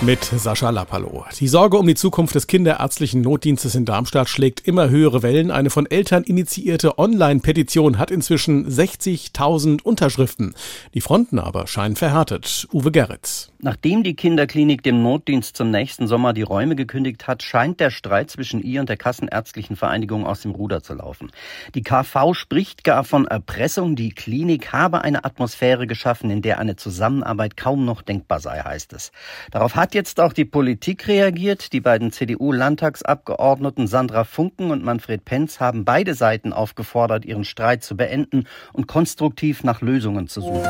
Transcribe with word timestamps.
mit 0.00 0.22
Sascha 0.22 0.70
Lappalo. 0.70 1.24
Die 1.40 1.48
Sorge 1.48 1.76
um 1.76 1.86
die 1.86 1.94
Zukunft 1.94 2.34
des 2.34 2.46
kinderärztlichen 2.46 3.20
Notdienstes 3.20 3.74
in 3.74 3.84
Darmstadt 3.84 4.28
schlägt 4.28 4.60
immer 4.66 4.90
höhere 4.90 5.22
Wellen. 5.22 5.50
Eine 5.50 5.70
von 5.70 5.86
Eltern 5.86 6.22
initiierte 6.22 6.98
Online-Petition 6.98 7.98
hat 7.98 8.10
inzwischen 8.10 8.68
60.000 8.68 9.82
Unterschriften. 9.82 10.54
Die 10.94 11.00
Fronten 11.00 11.38
aber 11.38 11.66
scheinen 11.66 11.96
verhärtet. 11.96 12.68
Uwe 12.72 12.92
Gerritz. 12.92 13.50
Nachdem 13.60 14.04
die 14.04 14.14
Kinderklinik 14.14 14.84
dem 14.84 15.02
Notdienst 15.02 15.56
zum 15.56 15.72
nächsten 15.72 16.06
Sommer 16.06 16.32
die 16.32 16.42
Räume 16.42 16.76
gekündigt 16.76 17.26
hat, 17.26 17.42
scheint 17.42 17.80
der 17.80 17.90
Streit 17.90 18.30
zwischen 18.30 18.62
ihr 18.62 18.80
und 18.80 18.88
der 18.88 18.96
Kassenärztlichen 18.96 19.74
Vereinigung 19.74 20.24
aus 20.24 20.42
dem 20.42 20.52
Ruder 20.52 20.80
zu 20.80 20.94
laufen. 20.94 21.32
Die 21.74 21.82
KV 21.82 22.34
spricht 22.34 22.84
gar 22.84 23.02
von 23.02 23.26
Erpressung. 23.26 23.96
Die 23.96 24.10
Klinik 24.10 24.72
habe 24.72 25.02
eine 25.02 25.24
Atmosphäre 25.24 25.88
geschaffen, 25.88 26.30
in 26.30 26.40
der 26.40 26.60
eine 26.60 26.76
Zusammenarbeit 26.76 27.56
kaum 27.56 27.84
noch 27.84 28.02
denkbar 28.02 28.38
sei, 28.38 28.60
heißt 28.60 28.92
es. 28.92 29.10
Darauf 29.50 29.74
hat 29.74 29.87
jetzt 29.94 30.20
auch 30.20 30.32
die 30.32 30.44
Politik 30.44 31.08
reagiert. 31.08 31.72
Die 31.72 31.80
beiden 31.80 32.12
CDU-Landtagsabgeordneten 32.12 33.86
Sandra 33.86 34.24
Funken 34.24 34.70
und 34.70 34.84
Manfred 34.84 35.24
Penz 35.24 35.60
haben 35.60 35.84
beide 35.84 36.14
Seiten 36.14 36.52
aufgefordert, 36.52 37.24
ihren 37.24 37.44
Streit 37.44 37.82
zu 37.82 37.96
beenden 37.96 38.44
und 38.72 38.86
konstruktiv 38.86 39.64
nach 39.64 39.80
Lösungen 39.80 40.28
zu 40.28 40.40
suchen. 40.40 40.68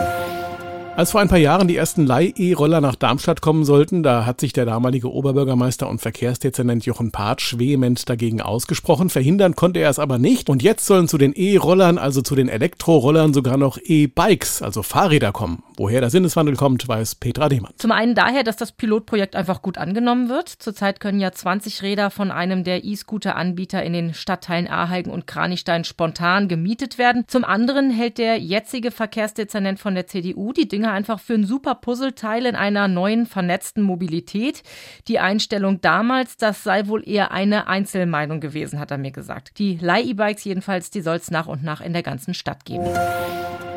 Als 0.98 1.12
vor 1.12 1.20
ein 1.20 1.28
paar 1.28 1.38
Jahren 1.38 1.68
die 1.68 1.76
ersten 1.76 2.06
Leih-E-Roller 2.06 2.80
nach 2.80 2.96
Darmstadt 2.96 3.40
kommen 3.40 3.64
sollten, 3.64 4.02
da 4.02 4.26
hat 4.26 4.40
sich 4.40 4.52
der 4.52 4.64
damalige 4.64 5.12
Oberbürgermeister 5.12 5.88
und 5.88 6.00
Verkehrsdezernent 6.00 6.86
Jochen 6.86 7.12
Patsch 7.12 7.56
vehement 7.56 8.08
dagegen 8.08 8.40
ausgesprochen. 8.40 9.08
Verhindern 9.08 9.54
konnte 9.54 9.78
er 9.78 9.90
es 9.90 10.00
aber 10.00 10.18
nicht. 10.18 10.50
Und 10.50 10.60
jetzt 10.60 10.86
sollen 10.86 11.06
zu 11.06 11.16
den 11.16 11.34
E-Rollern, 11.34 11.98
also 11.98 12.20
zu 12.20 12.34
den 12.34 12.48
Elektrorollern, 12.48 13.32
sogar 13.32 13.58
noch 13.58 13.78
E-Bikes, 13.80 14.60
also 14.60 14.82
Fahrräder 14.82 15.30
kommen. 15.30 15.62
Woher 15.76 16.00
der 16.00 16.10
Sinneswandel 16.10 16.56
kommt, 16.56 16.88
weiß 16.88 17.14
Petra 17.14 17.48
Demann. 17.48 17.74
Zum 17.76 17.92
einen 17.92 18.16
daher, 18.16 18.42
dass 18.42 18.56
das 18.56 18.72
Pilotprojekt 18.72 19.36
einfach 19.36 19.62
gut 19.62 19.78
angenommen 19.78 20.28
wird. 20.28 20.48
Zurzeit 20.48 20.98
können 20.98 21.20
ja 21.20 21.30
20 21.30 21.82
Räder 21.82 22.10
von 22.10 22.32
einem 22.32 22.64
der 22.64 22.82
E-Scooter-Anbieter 22.84 23.84
in 23.84 23.92
den 23.92 24.14
Stadtteilen 24.14 24.66
Aheigen 24.66 25.12
und 25.12 25.28
Kranichstein 25.28 25.84
spontan 25.84 26.48
gemietet 26.48 26.98
werden. 26.98 27.22
Zum 27.28 27.44
anderen 27.44 27.92
hält 27.92 28.18
der 28.18 28.38
jetzige 28.40 28.90
Verkehrsdezernent 28.90 29.78
von 29.78 29.94
der 29.94 30.08
CDU 30.08 30.52
die 30.52 30.66
Dinge 30.88 30.92
einfach 30.92 31.20
für 31.20 31.34
ein 31.34 31.44
super 31.44 31.74
Puzzleteil 31.74 32.46
in 32.46 32.54
einer 32.54 32.88
neuen 32.88 33.26
vernetzten 33.26 33.82
Mobilität. 33.82 34.62
Die 35.06 35.18
Einstellung 35.18 35.80
damals, 35.80 36.36
das 36.36 36.62
sei 36.62 36.86
wohl 36.86 37.06
eher 37.06 37.30
eine 37.30 37.66
Einzelmeinung 37.66 38.40
gewesen, 38.40 38.78
hat 38.78 38.90
er 38.90 38.98
mir 38.98 39.10
gesagt. 39.10 39.58
Die 39.58 39.76
Leih-E-Bikes 39.76 40.44
jedenfalls, 40.44 40.90
die 40.90 41.02
soll 41.02 41.16
es 41.16 41.30
nach 41.30 41.46
und 41.46 41.62
nach 41.62 41.80
in 41.80 41.92
der 41.92 42.02
ganzen 42.02 42.34
Stadt 42.34 42.64
geben. 42.64 42.86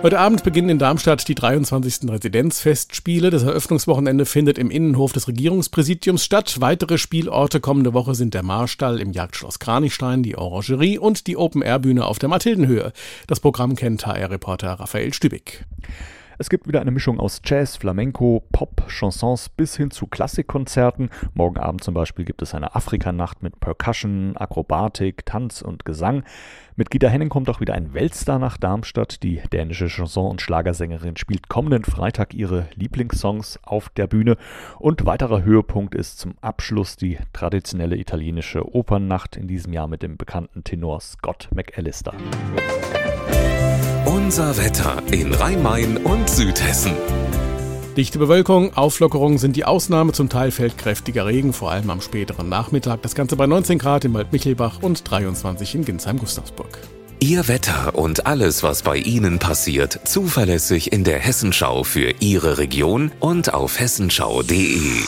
Heute 0.04 0.18
Abend 0.18 0.44
beginnen 0.44 0.70
in 0.70 0.80
Darmstadt 0.80 1.28
die 1.28 1.36
23. 1.36 2.10
Residenzfestspiele. 2.10 3.30
Das 3.30 3.44
Eröffnungswochenende 3.44 4.26
findet 4.26 4.58
im 4.58 4.72
Innenhof 4.72 5.14
des 5.14 5.28
Regierungspräsidiums 5.28 6.26
statt. 6.26 6.56
Weitere 6.60 6.98
Spielorte 6.98 7.60
kommende 7.60 7.94
Woche 7.94 8.16
sind 8.16 8.34
der 8.34 8.42
Marstall 8.42 9.00
im 9.00 9.12
Jagdschloss 9.12 9.60
Kranichstein, 9.60 10.24
die 10.24 10.38
Orangerie 10.38 10.98
und 10.98 11.28
die 11.28 11.38
Open-Air-Bühne 11.38 12.06
auf 12.06 12.18
der 12.18 12.30
Mathildenhöhe. 12.30 12.94
Das 13.28 13.42
Programm 13.42 13.76
kennt 13.76 14.08
HR-Reporter 14.08 14.72
Raphael 14.72 15.14
Stübig. 15.14 15.66
Es 16.38 16.50
gibt 16.50 16.68
wieder 16.68 16.82
eine 16.82 16.92
Mischung 16.92 17.20
aus 17.20 17.42
Jazz, 17.44 17.78
Flamenco, 17.78 18.44
Pop, 18.52 18.88
Chansons 18.88 19.50
bis 19.50 19.78
hin 19.78 19.92
zu 19.92 20.08
Klassikkonzerten. 20.08 21.10
Morgen 21.34 21.58
Abend 21.58 21.84
zum 21.84 21.94
Beispiel 21.94 22.26
gibt 22.26 22.42
es 22.42 22.56
eine 22.56 22.76
Afrikanacht 22.76 23.44
mit 23.44 23.60
Percussion, 23.60 24.36
Akrobatik, 24.38 25.26
Tanz 25.26 25.62
und 25.62 25.86
Gesang. 25.86 26.24
Mit 26.76 26.90
Gita 26.90 27.10
Henning 27.10 27.30
kommt 27.30 27.50
auch 27.50 27.60
wieder 27.60 27.74
ein 27.74 27.94
Weltstar 27.94 28.40
nach 28.40 28.58
Darmstadt. 28.58 29.24
Die 29.24 29.42
dänische 29.52 29.88
Chanson- 29.88 30.32
und 30.32 30.42
Schlagersängerin 30.42 31.18
spielt 31.18 31.50
kommenden 31.50 31.84
Freitag 31.84 32.34
ihre 32.34 32.68
Lieblingssongs 32.76 33.60
auf 33.64 33.90
der 33.90 34.08
Bühne. 34.08 34.38
Und 34.80 35.06
weiterer 35.06 35.44
Höhepunkt 35.44 35.94
ist 35.94 36.18
zum 36.18 36.36
Abschluss 36.42 36.96
die 36.96 37.20
traditionelle 37.34 37.98
italienische 37.98 38.74
Opernnacht 38.74 39.36
in 39.36 39.48
diesem 39.48 39.74
Jahr 39.74 39.88
mit 39.88 40.02
dem 40.02 40.18
bekannten 40.18 40.64
Tenor 40.64 41.02
Scott 41.02 41.50
McAllister. 41.54 42.14
Unser 44.32 44.56
Wetter 44.56 45.04
in 45.12 45.34
Rhein-Main 45.34 45.98
und 45.98 46.30
Südhessen. 46.30 46.94
Dichte 47.98 48.18
Bewölkung, 48.18 48.74
Auflockerung 48.78 49.38
sind 49.38 49.58
die 49.58 49.66
Ausnahme. 49.66 50.14
Zum 50.14 50.30
Teil 50.30 50.52
fällt 50.52 50.78
kräftiger 50.78 51.26
Regen, 51.26 51.52
vor 51.52 51.70
allem 51.70 51.90
am 51.90 52.00
späteren 52.00 52.48
Nachmittag. 52.48 53.02
Das 53.02 53.14
Ganze 53.14 53.36
bei 53.36 53.46
19 53.46 53.78
Grad 53.78 54.06
in 54.06 54.14
Waldmichelbach 54.14 54.82
und 54.82 55.04
23 55.12 55.76
in 55.76 55.84
Ginsheim-Gustavsburg. 55.84 56.78
Ihr 57.20 57.50
Wetter 57.50 57.94
und 57.94 58.26
alles, 58.26 58.64
was 58.64 58.84
bei 58.84 58.96
Ihnen 58.96 59.38
passiert, 59.38 60.00
zuverlässig 60.06 60.94
in 60.94 61.04
der 61.04 61.20
Hessenschau 61.20 61.84
für 61.84 62.14
Ihre 62.22 62.58
Region 62.58 63.12
und 63.20 63.54
auf 63.54 63.82
hessenschau.de. 63.82 65.02